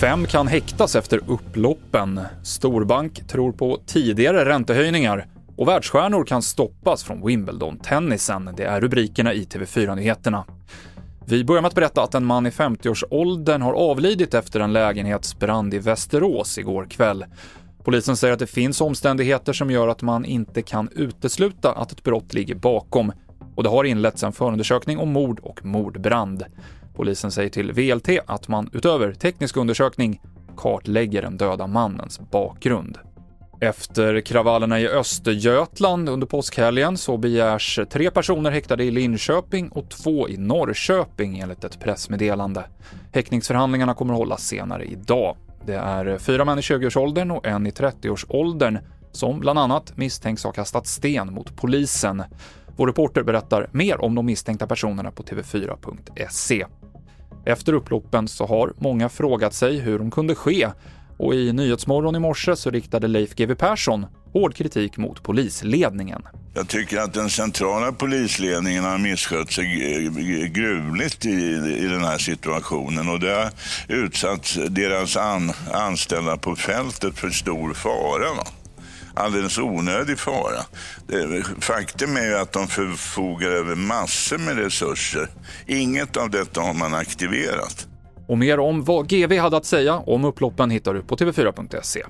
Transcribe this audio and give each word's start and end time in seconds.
Fem 0.00 0.26
kan 0.26 0.46
häktas 0.46 0.96
efter 0.96 1.20
upploppen. 1.26 2.20
Storbank 2.42 3.28
tror 3.28 3.52
på 3.52 3.78
tidigare 3.86 4.44
räntehöjningar 4.44 5.26
och 5.56 5.68
världsstjärnor 5.68 6.24
kan 6.24 6.42
stoppas 6.42 7.04
från 7.04 7.26
Wimbledon-tennisen. 7.26 8.50
Det 8.56 8.64
är 8.64 8.80
rubrikerna 8.80 9.32
i 9.32 9.44
TV4-nyheterna. 9.44 10.44
Vi 11.26 11.44
börjar 11.44 11.62
med 11.62 11.68
att 11.68 11.74
berätta 11.74 12.02
att 12.02 12.14
en 12.14 12.24
man 12.24 12.46
i 12.46 12.50
50-årsåldern 12.50 13.62
har 13.62 13.72
avlidit 13.72 14.34
efter 14.34 14.60
en 14.60 14.72
lägenhetsbrand 14.72 15.74
i 15.74 15.78
Västerås 15.78 16.58
igår 16.58 16.86
kväll. 16.90 17.24
Polisen 17.84 18.16
säger 18.16 18.32
att 18.32 18.38
det 18.38 18.46
finns 18.46 18.80
omständigheter 18.80 19.52
som 19.52 19.70
gör 19.70 19.88
att 19.88 20.02
man 20.02 20.24
inte 20.24 20.62
kan 20.62 20.88
utesluta 20.92 21.72
att 21.72 21.92
ett 21.92 22.02
brott 22.02 22.34
ligger 22.34 22.54
bakom 22.54 23.12
och 23.54 23.62
det 23.62 23.68
har 23.68 23.84
inletts 23.84 24.22
en 24.22 24.32
förundersökning 24.32 24.98
om 24.98 25.12
mord 25.12 25.40
och 25.42 25.64
mordbrand. 25.64 26.44
Polisen 26.94 27.30
säger 27.30 27.50
till 27.50 27.72
VLT 27.72 28.08
att 28.26 28.48
man 28.48 28.70
utöver 28.72 29.12
teknisk 29.12 29.56
undersökning 29.56 30.20
kartlägger 30.56 31.22
den 31.22 31.36
döda 31.36 31.66
mannens 31.66 32.20
bakgrund. 32.30 32.98
Efter 33.60 34.20
kravallerna 34.20 34.80
i 34.80 34.88
Östergötland 34.88 36.08
under 36.08 36.26
påskhelgen 36.26 36.98
så 36.98 37.16
begärs 37.16 37.80
tre 37.90 38.10
personer 38.10 38.50
häktade 38.50 38.84
i 38.84 38.90
Linköping 38.90 39.68
och 39.68 39.90
två 39.90 40.28
i 40.28 40.36
Norrköping 40.36 41.38
enligt 41.38 41.64
ett 41.64 41.80
pressmeddelande. 41.80 42.64
Häktningsförhandlingarna 43.12 43.94
kommer 43.94 44.14
att 44.14 44.18
hållas 44.18 44.46
senare 44.46 44.84
idag. 44.84 45.36
Det 45.66 45.74
är 45.74 46.18
fyra 46.18 46.44
män 46.44 46.58
i 46.58 46.60
20-årsåldern 46.60 47.30
och 47.30 47.46
en 47.46 47.66
i 47.66 47.70
30-årsåldern 47.70 48.78
som 49.12 49.40
bland 49.40 49.58
annat 49.58 49.96
misstänks 49.96 50.44
ha 50.44 50.52
kastat 50.52 50.86
sten 50.86 51.32
mot 51.32 51.56
polisen. 51.56 52.22
Vår 52.76 52.86
reporter 52.86 53.22
berättar 53.22 53.68
mer 53.72 54.00
om 54.00 54.14
de 54.14 54.26
misstänkta 54.26 54.66
personerna 54.66 55.10
på 55.10 55.22
tv4.se. 55.22 56.66
Efter 57.44 57.72
upploppen 57.72 58.28
så 58.28 58.46
har 58.46 58.72
många 58.78 59.08
frågat 59.08 59.54
sig 59.54 59.78
hur 59.78 59.98
de 59.98 60.10
kunde 60.10 60.34
ske 60.34 60.68
och 61.18 61.34
i 61.34 61.52
Nyhetsmorgon 61.52 62.16
i 62.16 62.18
morse 62.18 62.56
så 62.56 62.70
riktade 62.70 63.08
Leif 63.08 63.34
GW 63.34 63.54
Persson 63.54 64.06
hård 64.32 64.54
kritik 64.54 64.96
mot 64.96 65.22
polisledningen. 65.22 66.22
Jag 66.54 66.68
tycker 66.68 66.98
att 66.98 67.14
den 67.14 67.30
centrala 67.30 67.92
polisledningen 67.92 68.84
har 68.84 68.98
misskött 68.98 69.52
sig 69.52 69.66
gruvligt 70.48 71.26
i, 71.26 71.30
i 71.78 71.86
den 71.88 72.04
här 72.04 72.18
situationen 72.18 73.08
och 73.08 73.20
det 73.20 73.34
har 73.34 73.50
utsatt 73.88 74.56
deras 74.70 75.16
an, 75.16 75.52
anställda 75.72 76.36
på 76.36 76.56
fältet 76.56 77.18
för 77.18 77.30
stor 77.30 77.74
fara. 77.74 78.34
Va? 78.34 78.46
Alldeles 79.14 79.58
onödig 79.58 80.18
fara. 80.18 80.62
Faktum 81.60 82.16
är 82.16 82.26
ju 82.26 82.38
att 82.38 82.52
de 82.52 82.66
förfogar 82.66 83.50
över 83.50 83.74
massor 83.74 84.38
med 84.38 84.56
resurser. 84.56 85.28
Inget 85.66 86.16
av 86.16 86.30
detta 86.30 86.60
har 86.60 86.74
man 86.74 86.94
aktiverat. 86.94 87.88
Och 88.28 88.38
mer 88.38 88.58
om 88.58 88.84
vad 88.84 89.08
GV 89.08 89.38
hade 89.38 89.56
att 89.56 89.64
säga 89.64 89.96
om 89.96 90.24
upploppen 90.24 90.70
hittar 90.70 90.94
du 90.94 91.02
på 91.02 91.16
tv4.se. 91.16 92.02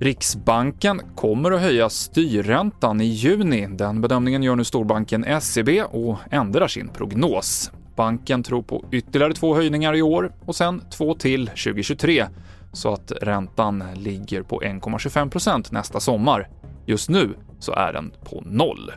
Riksbanken 0.00 1.00
kommer 1.14 1.50
att 1.50 1.60
höja 1.60 1.88
styrräntan 1.88 3.00
i 3.00 3.04
juni. 3.04 3.66
Den 3.70 4.00
bedömningen 4.00 4.42
gör 4.42 4.56
nu 4.56 4.64
storbanken 4.64 5.40
SEB 5.40 5.68
och 5.90 6.18
ändrar 6.30 6.68
sin 6.68 6.88
prognos. 6.88 7.70
Banken 7.96 8.42
tror 8.42 8.62
på 8.62 8.84
ytterligare 8.92 9.34
två 9.34 9.54
höjningar 9.54 9.94
i 9.94 10.02
år 10.02 10.32
och 10.44 10.56
sen 10.56 10.82
två 10.90 11.14
till 11.14 11.46
2023 11.46 12.26
så 12.72 12.92
att 12.92 13.12
räntan 13.22 13.84
ligger 13.94 14.42
på 14.42 14.60
1,25% 14.60 15.66
nästa 15.70 16.00
sommar. 16.00 16.48
Just 16.86 17.08
nu 17.08 17.34
så 17.58 17.72
är 17.72 17.92
den 17.92 18.12
på 18.24 18.42
noll. 18.46 18.92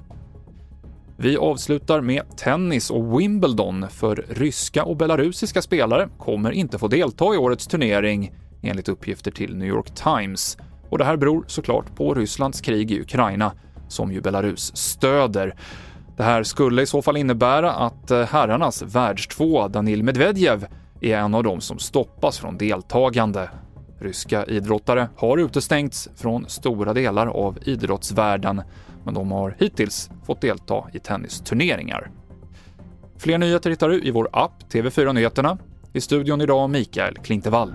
Vi 1.18 1.38
avslutar 1.38 2.02
med 2.02 2.38
tennis 2.38 2.92
och 2.92 3.20
Wimbledon, 3.20 3.86
för 3.90 4.26
ryska 4.30 4.84
och 4.84 4.98
belarusiska 4.98 5.62
spelare 5.62 6.10
kommer 6.18 6.52
inte 6.52 6.80
få 6.80 6.88
delta 6.88 7.34
i 7.34 7.38
årets 7.38 7.68
turnering, 7.68 8.34
enligt 8.62 8.90
uppgifter 8.90 9.32
till 9.32 9.56
New 9.58 9.68
York 9.68 9.96
Times. 9.96 10.58
Och 10.90 10.98
det 10.98 11.06
här 11.06 11.18
beror 11.18 11.44
såklart 11.48 11.96
på 11.96 12.14
Rysslands 12.14 12.62
krig 12.62 12.92
i 12.92 13.02
Ukraina, 13.02 13.52
som 13.88 14.12
ju 14.12 14.22
Belarus 14.22 14.78
stöder. 14.78 15.56
Det 16.20 16.26
här 16.26 16.44
skulle 16.44 16.82
i 16.82 16.86
så 16.86 17.02
fall 17.02 17.18
innebära 17.18 17.72
att 17.72 18.12
eh, 18.12 18.22
herrarnas 18.22 18.82
världstvåa 18.82 19.68
Danil 19.68 20.04
Medvedev 20.04 20.68
är 21.02 21.18
en 21.18 21.36
av 21.36 21.44
dem 21.44 21.62
som 21.62 21.80
stoppas 21.80 22.40
från 22.40 22.58
deltagande. 22.58 23.50
Ryska 24.00 24.46
idrottare 24.46 25.10
har 25.16 25.38
utestängts 25.38 26.10
från 26.16 26.50
stora 26.50 26.94
delar 26.94 27.28
av 27.28 27.58
idrottsvärlden, 27.66 28.62
men 29.04 29.14
de 29.14 29.32
har 29.32 29.56
hittills 29.60 30.10
fått 30.26 30.42
delta 30.42 30.84
i 30.94 31.00
tennisturneringar. 31.00 32.12
Fler 33.18 33.38
nyheter 33.38 33.70
hittar 33.70 33.90
du 33.90 34.04
i 34.04 34.12
vår 34.12 34.30
app 34.34 34.64
TV4 34.72 35.14
Nyheterna. 35.14 35.58
I 35.94 36.02
studion 36.02 36.42
idag 36.42 36.70
Mikael 36.70 37.16
Klintevall. 37.16 37.74